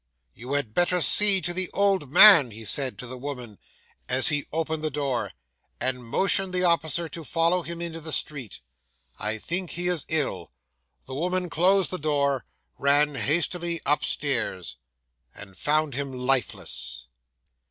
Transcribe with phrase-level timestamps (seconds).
[0.33, 3.59] '"You had better see to the old man," he said to the woman,
[4.09, 5.31] as he opened the door,
[5.79, 8.61] and motioned the officer to follow him into the street.
[9.19, 10.53] "I think he is ill."
[11.05, 12.45] The woman closed the door,
[12.79, 14.75] ran hastily upstairs,
[15.35, 17.05] and found him lifeless.